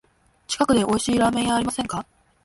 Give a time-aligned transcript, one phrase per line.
[0.47, 2.07] 近くでおいしいラーメン屋ありませんか？